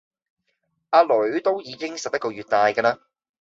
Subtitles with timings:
[0.93, 2.99] 呀囡都已經十一個月大架啦